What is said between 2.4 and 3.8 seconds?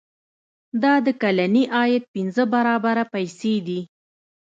برابره پیسې دي.